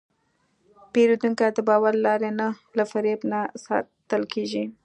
[0.91, 4.63] پیرودونکی د باور له لارې نه، له فریب نه ساتل کېږي.